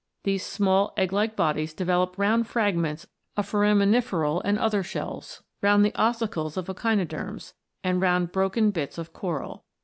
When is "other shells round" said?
4.57-5.85